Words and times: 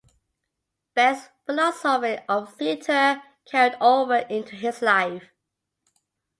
Beck's 0.95 1.29
philosophy 1.45 2.23
of 2.27 2.55
theatre 2.55 3.21
carried 3.45 3.77
over 3.79 4.15
into 4.15 4.55
his 4.55 4.81
life. 4.81 5.29